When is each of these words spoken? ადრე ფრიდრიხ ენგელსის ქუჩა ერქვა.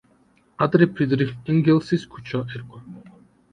ადრე 0.65 0.87
ფრიდრიხ 1.01 1.35
ენგელსის 1.55 2.09
ქუჩა 2.17 2.43
ერქვა. 2.59 2.83